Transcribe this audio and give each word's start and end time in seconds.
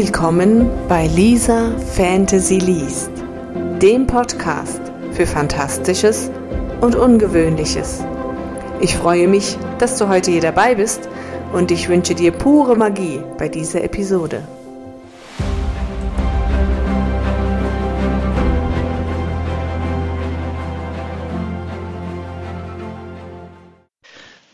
Willkommen 0.00 0.70
bei 0.86 1.08
Lisa 1.08 1.76
Fantasy 1.76 2.58
Liest, 2.58 3.10
dem 3.82 4.06
Podcast 4.06 4.80
für 5.10 5.26
Fantastisches 5.26 6.30
und 6.80 6.94
Ungewöhnliches. 6.94 8.04
Ich 8.80 8.94
freue 8.94 9.26
mich, 9.26 9.58
dass 9.80 9.98
du 9.98 10.06
heute 10.06 10.30
hier 10.30 10.40
dabei 10.40 10.76
bist 10.76 11.08
und 11.52 11.72
ich 11.72 11.88
wünsche 11.88 12.14
dir 12.14 12.30
pure 12.30 12.76
Magie 12.76 13.20
bei 13.38 13.48
dieser 13.48 13.82
Episode. 13.82 14.46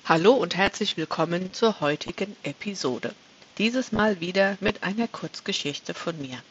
Hallo 0.06 0.33
und 0.33 0.56
herzlich 0.56 0.97
willkommen 0.97 1.52
zur 1.52 1.83
heutigen 1.83 2.34
Episode. 2.45 3.12
Dieses 3.58 3.92
Mal 3.92 4.18
wieder 4.18 4.58
mit 4.60 4.82
einer 4.82 5.06
Kurzgeschichte 5.06 5.94
von 5.94 6.20
mir. 6.20 6.42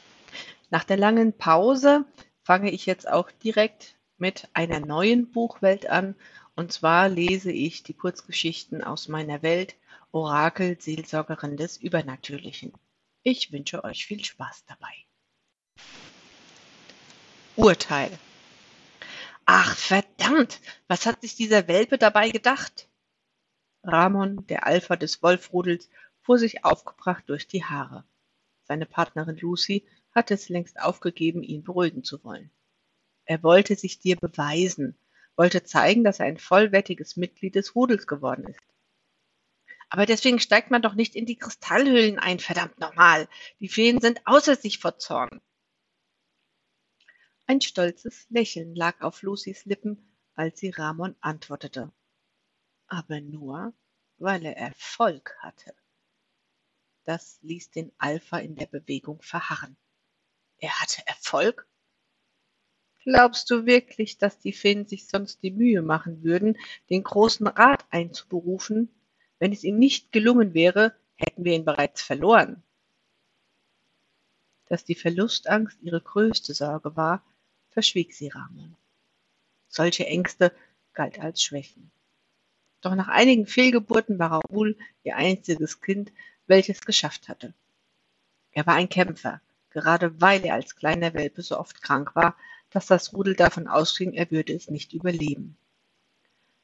Nach 0.69 0.85
der 0.85 0.95
langen 0.95 1.33
Pause 1.33 2.05
fange 2.43 2.71
ich 2.71 2.85
jetzt 2.85 3.09
auch 3.09 3.29
direkt 3.29 3.95
mit 4.17 4.47
einer 4.53 4.79
neuen 4.79 5.29
Buchwelt 5.29 5.87
an. 5.87 6.15
Und 6.55 6.71
zwar 6.71 7.09
lese 7.09 7.51
ich 7.51 7.83
die 7.83 7.93
Kurzgeschichten 7.93 8.81
aus 8.81 9.09
meiner 9.09 9.41
Welt 9.41 9.75
Orakel, 10.13 10.79
Seelsorgerin 10.79 11.57
des 11.57 11.75
Übernatürlichen. 11.75 12.71
Ich 13.23 13.51
wünsche 13.51 13.83
euch 13.83 14.05
viel 14.05 14.23
Spaß 14.23 14.63
dabei. 14.65 14.93
Urteil. 17.57 18.17
Ach 19.43 19.75
verdammt, 19.75 20.61
was 20.87 21.05
hat 21.05 21.19
sich 21.19 21.35
dieser 21.35 21.67
Welpe 21.67 21.97
dabei 21.97 22.29
gedacht? 22.29 22.87
Ramon, 23.83 24.47
der 24.47 24.65
Alpha 24.65 24.95
des 24.95 25.21
Wolfrudels, 25.21 25.89
fuhr 26.23 26.39
sich 26.39 26.65
aufgebracht 26.65 27.23
durch 27.27 27.47
die 27.47 27.63
Haare. 27.63 28.05
Seine 28.63 28.85
Partnerin 28.85 29.37
Lucy 29.37 29.85
hatte 30.11 30.33
es 30.33 30.49
längst 30.49 30.79
aufgegeben, 30.79 31.43
ihn 31.43 31.63
beruhigen 31.63 32.03
zu 32.03 32.23
wollen. 32.23 32.49
Er 33.25 33.43
wollte 33.43 33.75
sich 33.75 33.99
dir 33.99 34.15
beweisen, 34.15 34.97
wollte 35.35 35.63
zeigen, 35.63 36.03
dass 36.03 36.19
er 36.19 36.25
ein 36.25 36.37
vollwertiges 36.37 37.17
Mitglied 37.17 37.55
des 37.55 37.75
Rudels 37.75 38.07
geworden 38.07 38.47
ist. 38.47 38.59
Aber 39.89 40.05
deswegen 40.05 40.39
steigt 40.39 40.71
man 40.71 40.81
doch 40.81 40.95
nicht 40.95 41.15
in 41.15 41.25
die 41.25 41.37
Kristallhöhlen 41.37 42.17
ein, 42.19 42.39
verdammt 42.39 42.79
nochmal. 42.79 43.27
Die 43.59 43.69
Feen 43.69 44.01
sind 44.01 44.25
außer 44.25 44.55
sich 44.55 44.79
vor 44.79 44.97
Zorn. 44.97 45.41
Ein 47.45 47.61
stolzes 47.61 48.25
Lächeln 48.29 48.73
lag 48.75 49.01
auf 49.01 49.21
Lucys 49.21 49.65
Lippen, 49.65 50.17
als 50.33 50.59
sie 50.59 50.69
Ramon 50.69 51.15
antwortete. 51.19 51.91
Aber 52.87 53.21
nur, 53.21 53.73
weil 54.17 54.45
er 54.45 54.57
Erfolg 54.57 55.35
hatte. 55.39 55.75
Das 57.05 57.39
ließ 57.41 57.71
den 57.71 57.91
Alpha 57.97 58.37
in 58.37 58.55
der 58.55 58.67
Bewegung 58.67 59.21
verharren. 59.21 59.75
Er 60.57 60.79
hatte 60.79 61.05
Erfolg? 61.05 61.67
Glaubst 63.03 63.49
du 63.49 63.65
wirklich, 63.65 64.17
dass 64.17 64.39
die 64.39 64.53
Feen 64.53 64.87
sich 64.87 65.07
sonst 65.07 65.43
die 65.43 65.51
Mühe 65.51 65.81
machen 65.81 66.23
würden, 66.23 66.57
den 66.89 67.03
großen 67.03 67.47
Rat 67.47 67.85
einzuberufen? 67.89 68.89
Wenn 69.39 69.51
es 69.51 69.65
ihm 69.65 69.77
nicht 69.77 70.13
gelungen 70.13 70.53
wäre, 70.53 70.95
hätten 71.15 71.43
wir 71.43 71.53
ihn 71.53 71.65
bereits 71.65 72.01
verloren. 72.01 72.63
Dass 74.67 74.85
die 74.85 74.95
Verlustangst 74.95 75.77
ihre 75.81 75.99
größte 75.99 76.53
Sorge 76.53 76.95
war, 76.95 77.25
verschwieg 77.69 78.13
sie 78.13 78.29
Ramon. 78.29 78.77
Solche 79.67 80.05
Ängste 80.05 80.55
galt 80.93 81.19
als 81.19 81.43
Schwächen. 81.43 81.91
Doch 82.79 82.95
nach 82.95 83.09
einigen 83.09 83.47
Fehlgeburten 83.47 84.19
war 84.19 84.31
Raoul 84.31 84.77
ihr 85.03 85.17
einziges 85.17 85.81
Kind, 85.81 86.13
welches 86.47 86.81
geschafft 86.81 87.29
hatte. 87.29 87.53
Er 88.51 88.65
war 88.65 88.75
ein 88.75 88.89
Kämpfer, 88.89 89.41
gerade 89.69 90.21
weil 90.21 90.45
er 90.45 90.53
als 90.53 90.75
kleiner 90.75 91.13
Welpe 91.13 91.41
so 91.41 91.57
oft 91.57 91.81
krank 91.81 92.15
war, 92.15 92.35
dass 92.69 92.87
das 92.87 93.13
Rudel 93.13 93.35
davon 93.35 93.67
ausging, 93.67 94.13
er 94.13 94.29
würde 94.31 94.53
es 94.53 94.69
nicht 94.69 94.93
überleben. 94.93 95.57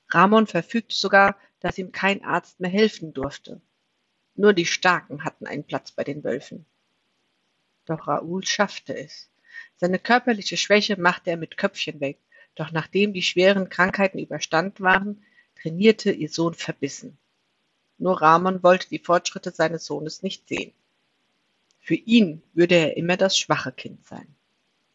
Ramon 0.09 0.47
verfügte 0.47 0.95
sogar, 0.95 1.38
dass 1.59 1.78
ihm 1.78 1.91
kein 1.91 2.23
Arzt 2.23 2.59
mehr 2.59 2.72
helfen 2.72 3.13
durfte. 3.13 3.62
Nur 4.35 4.53
die 4.53 4.66
Starken 4.66 5.23
hatten 5.23 5.45
einen 5.45 5.63
Platz 5.63 5.91
bei 5.91 6.03
den 6.03 6.23
Wölfen. 6.23 6.66
Doch 7.85 8.07
Raoul 8.07 8.46
schaffte 8.46 8.96
es. 8.96 9.29
Seine 9.75 10.00
körperliche 10.00 10.57
Schwäche 10.57 11.00
machte 11.00 11.31
er 11.31 11.38
mit 11.38 11.57
Köpfchen 11.57 12.00
weg, 12.00 12.17
doch 12.56 12.72
nachdem 12.72 13.13
die 13.13 13.22
schweren 13.22 13.69
Krankheiten 13.69 14.19
überstanden 14.19 14.84
waren, 14.84 15.23
trainierte 15.61 16.11
ihr 16.11 16.29
Sohn 16.29 16.53
verbissen. 16.53 17.17
Nur 18.00 18.22
Ramon 18.22 18.64
wollte 18.64 18.90
die 18.90 19.00
Fortschritte 19.00 19.52
seines 19.52 19.86
Sohnes 19.86 20.24
nicht 20.24 20.48
sehen. 20.48 20.74
Für 21.82 21.96
ihn 21.96 22.42
würde 22.54 22.76
er 22.76 22.98
immer 22.98 23.18
das 23.18 23.38
schwache 23.38 23.74
Kind 23.74 24.06
sein. 24.06 24.36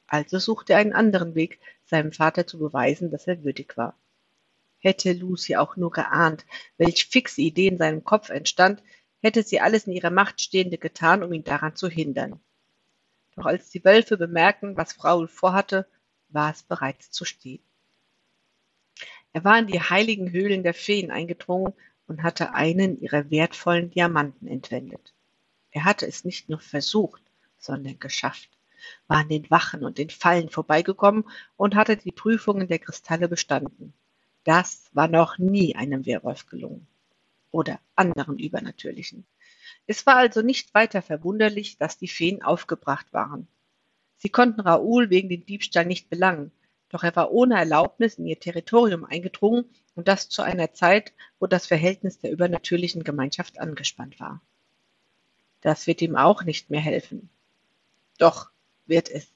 Also 0.07 0.39
suchte 0.39 0.73
er 0.73 0.79
einen 0.79 0.95
anderen 0.95 1.35
Weg, 1.35 1.61
seinem 1.85 2.13
Vater 2.13 2.47
zu 2.47 2.59
beweisen, 2.59 3.11
dass 3.11 3.27
er 3.27 3.45
würdig 3.45 3.77
war. 3.77 3.95
Hätte 4.79 5.13
Lucy 5.13 5.57
auch 5.57 5.77
nur 5.77 5.91
geahnt, 5.91 6.47
welch 6.79 7.07
fixe 7.07 7.43
Idee 7.43 7.69
in 7.69 7.79
seinem 7.79 8.05
Kopf 8.05 8.31
entstand, 8.31 8.83
hätte 9.21 9.43
sie 9.43 9.61
alles 9.61 9.87
in 9.87 9.93
ihrer 9.93 10.11
Macht 10.11 10.41
Stehende 10.41 10.79
getan, 10.79 11.23
um 11.23 11.33
ihn 11.33 11.45
daran 11.45 11.77
zu 11.77 11.89
hindern. 11.89 12.41
Doch 13.37 13.47
als 13.47 13.71
die 13.71 13.85
Wölfe 13.85 14.17
bemerkten, 14.17 14.77
was 14.77 14.93
Frau 14.93 15.27
vorhatte, 15.27 15.87
war 16.29 16.51
es 16.53 16.63
bereits 16.63 17.11
zu 17.11 17.25
stehen. 17.25 17.63
Er 19.33 19.45
war 19.45 19.59
in 19.59 19.67
die 19.67 19.81
heiligen 19.81 20.31
Höhlen 20.31 20.63
der 20.63 20.75
Feen 20.75 21.11
eingedrungen 21.11 21.75
und 22.07 22.23
hatte 22.23 22.55
einen 22.55 23.01
ihrer 23.01 23.31
wertvollen 23.31 23.91
Diamanten 23.91 24.47
entwendet. 24.47 25.15
Er 25.71 25.85
hatte 25.85 26.07
es 26.07 26.25
nicht 26.25 26.49
nur 26.49 26.61
versucht, 26.61 27.23
sondern 27.59 27.99
geschafft, 27.99 28.51
war 29.09 29.19
an 29.19 29.29
den 29.29 29.51
Wachen 29.51 29.85
und 29.85 29.99
den 29.99 30.11
Fallen 30.11 30.49
vorbeigekommen 30.49 31.25
und 31.57 31.75
hatte 31.75 31.97
die 31.97 32.13
Prüfungen 32.13 32.69
der 32.69 32.79
Kristalle 32.79 33.29
bestanden. 33.29 33.95
Das 34.45 34.91
war 34.93 35.09
noch 35.09 35.39
nie 35.39 35.75
einem 35.75 36.05
Werwolf 36.07 36.47
gelungen. 36.47 36.87
Oder 37.51 37.81
anderen 37.97 38.39
Übernatürlichen. 38.39 39.25
Es 39.87 40.07
war 40.07 40.17
also 40.17 40.43
nicht 40.43 40.75
weiter 40.75 41.03
verwunderlich, 41.03 41.79
dass 41.79 41.99
die 41.99 42.09
Feen 42.09 42.43
aufgebracht 42.43 43.13
waren. 43.13 43.49
Sie 44.17 44.29
konnten 44.29 44.61
Raoul 44.61 45.11
wegen 45.11 45.29
dem 45.29 45.45
Diebstahl 45.47 45.87
nicht 45.87 46.11
belangen, 46.11 46.53
doch 46.95 47.03
er 47.03 47.17
war 47.17 47.33
ohne 47.33 47.59
Erlaubnis 47.59 48.19
in 48.19 48.27
ihr 48.27 48.39
Territorium 48.39 49.05
eingedrungen 49.05 49.65
und 49.97 50.07
das 50.07 50.29
zu 50.29 50.43
einer 50.43 50.75
Zeit, 50.75 51.13
wo 51.41 51.49
das 51.49 51.67
Verhältnis 51.67 52.21
der 52.21 52.31
übernatürlichen 52.31 53.03
Gemeinschaft 53.03 53.59
angespannt 53.59 54.21
war. 54.21 54.41
Das 55.61 55.89
wird 55.89 56.03
ihm 56.03 56.15
auch 56.15 56.45
nicht 56.45 56.71
mehr 56.71 56.81
helfen. 56.81 57.31
Doch 58.19 58.49
wird 58.87 59.11
es. 59.11 59.27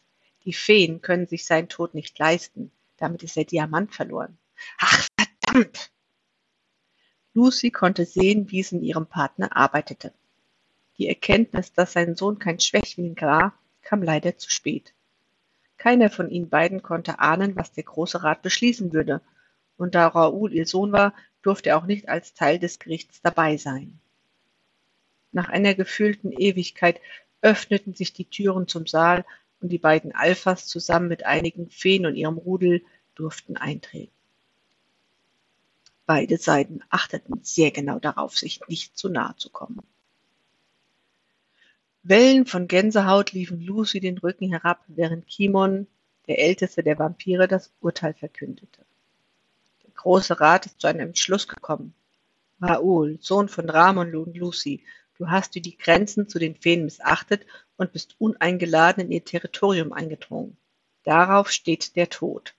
Die 0.44 0.52
Feen 0.52 1.02
können 1.02 1.26
sich 1.26 1.46
seinen 1.46 1.68
Tod 1.68 1.94
nicht 1.94 2.16
leisten. 2.16 2.70
Damit 2.96 3.24
ist 3.24 3.34
der 3.34 3.44
Diamant 3.44 3.92
verloren. 3.92 4.38
Ach, 4.78 5.08
verdammt! 5.18 5.90
Lucy 7.34 7.72
konnte 7.72 8.04
sehen, 8.04 8.52
wie 8.52 8.60
es 8.60 8.70
in 8.70 8.84
ihrem 8.84 9.06
Partner 9.06 9.56
arbeitete. 9.56 10.12
Die 10.96 11.08
Erkenntnis, 11.08 11.72
dass 11.72 11.94
sein 11.94 12.14
Sohn 12.14 12.38
kein 12.38 12.60
Schwächling 12.60 13.20
war, 13.20 13.52
kam 13.82 14.00
leider 14.00 14.38
zu 14.38 14.48
spät. 14.48 14.94
Keiner 15.78 16.10
von 16.10 16.28
ihnen 16.28 16.48
beiden 16.48 16.82
konnte 16.82 17.20
ahnen, 17.20 17.56
was 17.56 17.72
der 17.72 17.84
Große 17.84 18.22
Rat 18.22 18.42
beschließen 18.42 18.92
würde, 18.92 19.20
und 19.76 19.94
da 19.94 20.08
Raoul 20.08 20.52
ihr 20.52 20.66
Sohn 20.66 20.92
war, 20.92 21.14
durfte 21.42 21.70
er 21.70 21.78
auch 21.78 21.86
nicht 21.86 22.08
als 22.08 22.34
Teil 22.34 22.58
des 22.58 22.80
Gerichts 22.80 23.22
dabei 23.22 23.56
sein. 23.56 24.00
Nach 25.30 25.48
einer 25.48 25.74
gefühlten 25.74 26.32
Ewigkeit 26.32 27.00
öffneten 27.42 27.94
sich 27.94 28.12
die 28.12 28.24
Türen 28.24 28.66
zum 28.66 28.86
Saal 28.86 29.24
und 29.60 29.70
die 29.70 29.78
beiden 29.78 30.12
Alphas 30.12 30.66
zusammen 30.66 31.08
mit 31.08 31.24
einigen 31.24 31.70
Feen 31.70 32.06
und 32.06 32.16
ihrem 32.16 32.38
Rudel 32.38 32.82
durften 33.14 33.56
eintreten. 33.56 34.12
Beide 36.06 36.38
Seiten 36.38 36.80
achteten 36.88 37.40
sehr 37.42 37.70
genau 37.70 37.98
darauf, 37.98 38.36
sich 38.36 38.60
nicht 38.66 38.96
zu 38.96 39.08
nahe 39.08 39.36
zu 39.36 39.50
kommen. 39.50 39.82
Wellen 42.08 42.46
von 42.46 42.68
Gänsehaut 42.68 43.32
liefen 43.32 43.60
Lucy 43.60 44.00
den 44.00 44.16
Rücken 44.16 44.48
herab, 44.48 44.82
während 44.88 45.26
Kimon, 45.26 45.86
der 46.26 46.38
älteste 46.38 46.82
der 46.82 46.98
Vampire, 46.98 47.46
das 47.46 47.70
Urteil 47.80 48.14
verkündete. 48.14 48.80
Der 49.84 49.90
Große 49.90 50.40
Rat 50.40 50.64
ist 50.64 50.80
zu 50.80 50.86
einem 50.86 51.08
Entschluss 51.08 51.46
gekommen. 51.46 51.92
Raoul, 52.62 53.18
Sohn 53.20 53.50
von 53.50 53.68
Ramon 53.68 54.14
und 54.16 54.34
Lucy, 54.34 54.84
du 55.18 55.28
hast 55.28 55.54
dir 55.54 55.60
die 55.60 55.76
Grenzen 55.76 56.30
zu 56.30 56.38
den 56.38 56.56
Feen 56.56 56.86
missachtet 56.86 57.44
und 57.76 57.92
bist 57.92 58.16
uneingeladen 58.18 59.04
in 59.04 59.12
ihr 59.12 59.24
Territorium 59.26 59.92
eingedrungen. 59.92 60.56
Darauf 61.02 61.50
steht 61.50 61.94
der 61.94 62.08
Tod. 62.08 62.54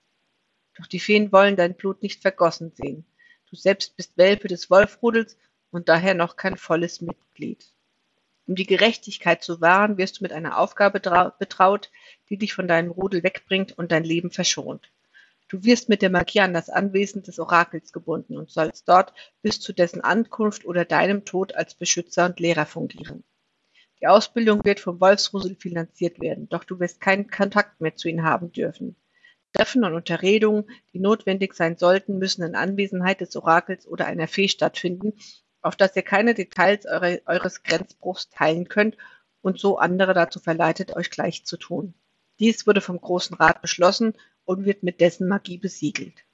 Doch 0.76 0.86
die 0.86 1.00
Feen 1.00 1.32
wollen 1.32 1.56
dein 1.56 1.74
Blut 1.74 2.04
nicht 2.04 2.22
vergossen 2.22 2.70
sehen. 2.76 3.04
Du 3.50 3.56
selbst 3.56 3.96
bist 3.96 4.16
Welpe 4.16 4.46
des 4.46 4.70
Wolfrudels 4.70 5.36
und 5.72 5.88
daher 5.88 6.14
noch 6.14 6.36
kein 6.36 6.56
volles 6.56 7.00
Mitglied. 7.00 7.66
Um 8.46 8.54
die 8.54 8.66
Gerechtigkeit 8.66 9.42
zu 9.42 9.60
wahren, 9.60 9.96
wirst 9.98 10.18
du 10.18 10.24
mit 10.24 10.32
einer 10.32 10.58
Aufgabe 10.58 11.00
betraut, 11.00 11.90
die 12.28 12.36
dich 12.36 12.52
von 12.54 12.66
deinem 12.66 12.90
Rudel 12.90 13.22
wegbringt 13.22 13.76
und 13.78 13.92
dein 13.92 14.04
Leben 14.04 14.30
verschont. 14.30 14.90
Du 15.48 15.64
wirst 15.64 15.88
mit 15.88 16.00
der 16.00 16.10
Magie 16.10 16.40
an 16.40 16.54
das 16.54 16.70
Anwesen 16.70 17.22
des 17.22 17.40
Orakels 17.40 17.92
gebunden 17.92 18.36
und 18.36 18.50
sollst 18.50 18.88
dort 18.88 19.12
bis 19.42 19.60
zu 19.60 19.72
dessen 19.72 20.00
Ankunft 20.00 20.64
oder 20.64 20.84
deinem 20.84 21.24
Tod 21.24 21.56
als 21.56 21.74
Beschützer 21.74 22.26
und 22.26 22.38
Lehrer 22.38 22.66
fungieren. 22.66 23.24
Die 24.00 24.06
Ausbildung 24.06 24.64
wird 24.64 24.80
vom 24.80 25.00
Wolfsrudel 25.00 25.56
finanziert 25.56 26.20
werden, 26.20 26.48
doch 26.48 26.64
du 26.64 26.78
wirst 26.80 27.00
keinen 27.00 27.28
Kontakt 27.28 27.80
mehr 27.80 27.96
zu 27.96 28.08
ihnen 28.08 28.22
haben 28.22 28.52
dürfen. 28.52 28.96
Treffen 29.52 29.84
und 29.84 29.94
Unterredungen, 29.94 30.70
die 30.92 31.00
notwendig 31.00 31.54
sein 31.54 31.76
sollten, 31.76 32.18
müssen 32.18 32.42
in 32.44 32.54
Anwesenheit 32.54 33.20
des 33.20 33.34
Orakels 33.34 33.86
oder 33.86 34.06
einer 34.06 34.28
Fee 34.28 34.48
stattfinden, 34.48 35.14
auf 35.62 35.76
dass 35.76 35.96
ihr 35.96 36.02
keine 36.02 36.34
Details 36.34 36.86
eure, 36.86 37.22
eures 37.26 37.62
Grenzbruchs 37.62 38.30
teilen 38.30 38.68
könnt 38.68 38.96
und 39.42 39.58
so 39.58 39.78
andere 39.78 40.14
dazu 40.14 40.40
verleitet, 40.40 40.96
euch 40.96 41.10
gleich 41.10 41.44
zu 41.44 41.56
tun. 41.56 41.94
Dies 42.38 42.66
wurde 42.66 42.80
vom 42.80 43.00
Großen 43.00 43.36
Rat 43.36 43.60
beschlossen 43.60 44.14
und 44.44 44.64
wird 44.64 44.82
mit 44.82 45.00
dessen 45.00 45.28
Magie 45.28 45.58
besiegelt. 45.58 46.24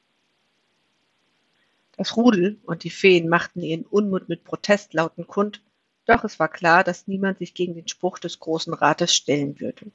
Das 1.97 2.17
Rudel 2.17 2.61
und 2.65 2.85
die 2.85 2.91
Feen 2.91 3.29
machten 3.29 3.63
ihren 3.63 3.85
Unmut 3.85 4.29
mit 4.29 4.45
Protestlauten 4.45 5.27
kund, 5.27 5.63
doch 6.05 6.25
es 6.25 6.39
war 6.39 6.49
klar, 6.49 6.85
dass 6.85 7.09
niemand 7.09 7.39
sich 7.39 7.55
gegen 7.55 7.75
den 7.75 7.89
Spruch 7.89 8.19
des 8.19 8.39
Großen 8.39 8.73
Rates 8.75 9.15
stellen 9.15 9.59
würde. 9.61 9.91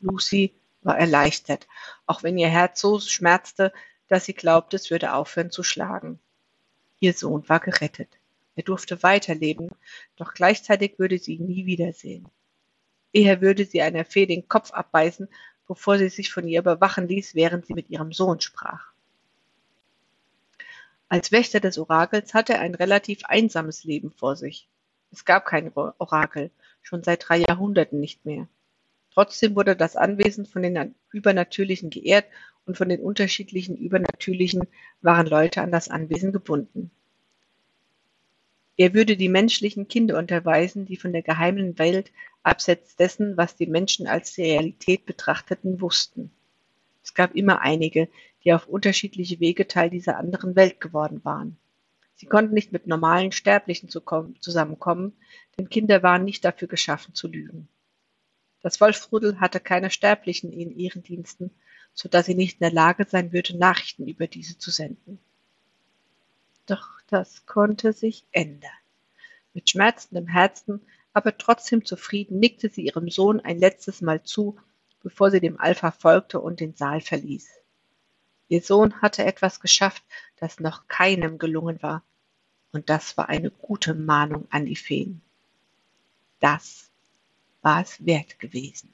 Lucy 0.00 0.54
war 0.82 0.98
erleichtert, 0.98 1.66
auch 2.06 2.22
wenn 2.22 2.38
ihr 2.38 2.48
Herz 2.48 2.80
so 2.80 3.00
schmerzte, 3.00 3.72
dass 4.08 4.26
sie 4.26 4.34
glaubte, 4.34 4.76
es 4.76 4.90
würde 4.90 5.14
aufhören 5.14 5.50
zu 5.50 5.62
schlagen. 5.62 6.20
Ihr 7.00 7.12
Sohn 7.12 7.48
war 7.48 7.60
gerettet. 7.60 8.15
Er 8.56 8.62
durfte 8.62 9.02
weiterleben, 9.02 9.68
doch 10.16 10.34
gleichzeitig 10.34 10.98
würde 10.98 11.18
sie 11.18 11.34
ihn 11.34 11.46
nie 11.46 11.66
wiedersehen. 11.66 12.26
Eher 13.12 13.40
würde 13.40 13.64
sie 13.64 13.82
einer 13.82 14.04
Fee 14.04 14.26
den 14.26 14.48
Kopf 14.48 14.72
abbeißen, 14.72 15.28
bevor 15.66 15.98
sie 15.98 16.08
sich 16.08 16.32
von 16.32 16.48
ihr 16.48 16.60
überwachen 16.60 17.06
ließ, 17.06 17.34
während 17.34 17.66
sie 17.66 17.74
mit 17.74 17.90
ihrem 17.90 18.12
Sohn 18.12 18.40
sprach. 18.40 18.92
Als 21.08 21.32
Wächter 21.32 21.60
des 21.60 21.78
Orakels 21.78 22.34
hatte 22.34 22.54
er 22.54 22.60
ein 22.60 22.74
relativ 22.74 23.24
einsames 23.26 23.84
Leben 23.84 24.10
vor 24.10 24.36
sich. 24.36 24.68
Es 25.12 25.24
gab 25.24 25.46
kein 25.46 25.72
Orakel, 25.74 26.50
schon 26.82 27.02
seit 27.02 27.28
drei 27.28 27.38
Jahrhunderten 27.38 28.00
nicht 28.00 28.24
mehr. 28.24 28.48
Trotzdem 29.12 29.54
wurde 29.54 29.76
das 29.76 29.96
Anwesen 29.96 30.46
von 30.46 30.62
den 30.62 30.94
Übernatürlichen 31.12 31.90
geehrt 31.90 32.26
und 32.64 32.76
von 32.76 32.88
den 32.88 33.00
unterschiedlichen 33.00 33.76
Übernatürlichen 33.76 34.66
waren 35.00 35.26
Leute 35.26 35.62
an 35.62 35.70
das 35.70 35.88
Anwesen 35.88 36.32
gebunden. 36.32 36.90
Er 38.76 38.92
würde 38.92 39.16
die 39.16 39.28
menschlichen 39.28 39.88
Kinder 39.88 40.18
unterweisen, 40.18 40.84
die 40.84 40.96
von 40.96 41.12
der 41.12 41.22
geheimen 41.22 41.78
Welt 41.78 42.12
abseits 42.42 42.96
dessen, 42.96 43.36
was 43.36 43.56
die 43.56 43.66
Menschen 43.66 44.06
als 44.06 44.36
Realität 44.36 45.06
betrachteten, 45.06 45.80
wussten. 45.80 46.30
Es 47.02 47.14
gab 47.14 47.34
immer 47.34 47.62
einige, 47.62 48.08
die 48.44 48.52
auf 48.52 48.66
unterschiedliche 48.66 49.40
Wege 49.40 49.66
Teil 49.66 49.90
dieser 49.90 50.18
anderen 50.18 50.56
Welt 50.56 50.80
geworden 50.80 51.24
waren. 51.24 51.56
Sie 52.16 52.26
konnten 52.26 52.54
nicht 52.54 52.72
mit 52.72 52.86
normalen 52.86 53.32
Sterblichen 53.32 53.88
zusammenkommen, 53.88 55.12
denn 55.56 55.68
Kinder 55.68 56.02
waren 56.02 56.24
nicht 56.24 56.44
dafür 56.44 56.68
geschaffen 56.68 57.14
zu 57.14 57.28
lügen. 57.28 57.68
Das 58.62 58.80
Wolfsrudel 58.80 59.38
hatte 59.40 59.60
keine 59.60 59.90
Sterblichen 59.90 60.52
in 60.52 60.70
ihren 60.76 61.02
Diensten, 61.02 61.50
so 61.94 62.08
dass 62.08 62.26
sie 62.26 62.34
nicht 62.34 62.54
in 62.54 62.64
der 62.64 62.72
Lage 62.72 63.06
sein 63.08 63.32
würde, 63.32 63.56
Nachrichten 63.56 64.06
über 64.06 64.26
diese 64.26 64.58
zu 64.58 64.70
senden. 64.70 65.18
Doch 66.66 66.95
das 67.06 67.46
konnte 67.46 67.92
sich 67.92 68.26
ändern. 68.32 68.70
Mit 69.54 69.70
schmerzendem 69.70 70.26
Herzen, 70.26 70.80
aber 71.12 71.38
trotzdem 71.38 71.84
zufrieden, 71.84 72.38
nickte 72.38 72.68
sie 72.68 72.82
ihrem 72.82 73.08
Sohn 73.08 73.40
ein 73.40 73.58
letztes 73.58 74.02
Mal 74.02 74.22
zu, 74.22 74.58
bevor 75.02 75.30
sie 75.30 75.40
dem 75.40 75.58
Alpha 75.58 75.90
folgte 75.90 76.40
und 76.40 76.60
den 76.60 76.74
Saal 76.74 77.00
verließ. 77.00 77.48
Ihr 78.48 78.62
Sohn 78.62 79.00
hatte 79.00 79.24
etwas 79.24 79.60
geschafft, 79.60 80.02
das 80.36 80.60
noch 80.60 80.88
keinem 80.88 81.38
gelungen 81.38 81.82
war, 81.82 82.02
und 82.72 82.90
das 82.90 83.16
war 83.16 83.28
eine 83.28 83.50
gute 83.50 83.94
Mahnung 83.94 84.46
an 84.50 84.66
die 84.66 84.76
Feen. 84.76 85.22
Das 86.40 86.90
war 87.62 87.80
es 87.80 88.04
wert 88.04 88.38
gewesen. 88.38 88.92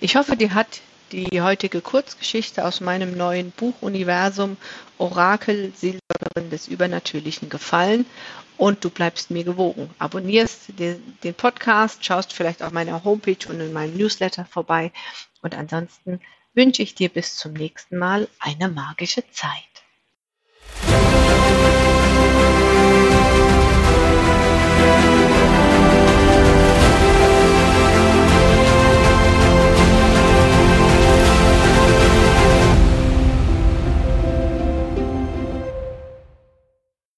Ich 0.00 0.16
hoffe, 0.16 0.36
dir 0.36 0.54
hat 0.54 0.80
die 1.12 1.42
heutige 1.42 1.80
Kurzgeschichte 1.82 2.64
aus 2.64 2.80
meinem 2.80 3.16
neuen 3.16 3.50
Buchuniversum 3.50 4.56
Orakel 4.98 5.72
Silberin 5.76 6.50
des 6.50 6.68
Übernatürlichen 6.68 7.50
gefallen 7.50 8.06
und 8.56 8.82
du 8.84 8.90
bleibst 8.90 9.30
mir 9.30 9.44
gewogen. 9.44 9.90
Abonnierst 9.98 10.78
den, 10.78 11.18
den 11.22 11.34
Podcast, 11.34 12.04
schaust 12.04 12.32
vielleicht 12.32 12.62
auf 12.62 12.72
meiner 12.72 13.04
Homepage 13.04 13.48
und 13.48 13.60
in 13.60 13.72
meinem 13.72 13.96
Newsletter 13.96 14.46
vorbei 14.46 14.90
und 15.42 15.54
ansonsten 15.54 16.20
wünsche 16.54 16.82
ich 16.82 16.94
dir 16.94 17.10
bis 17.10 17.36
zum 17.36 17.52
nächsten 17.52 17.98
Mal 17.98 18.28
eine 18.38 18.68
magische 18.68 19.24
Zeit. 19.30 19.72